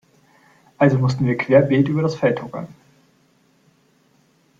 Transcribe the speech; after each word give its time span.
Also 0.79 0.97
mussten 0.97 1.27
wir 1.27 1.37
querbeet 1.37 1.87
über 1.87 2.01
das 2.01 2.15
Feld 2.15 2.39
tuckern. 2.39 2.67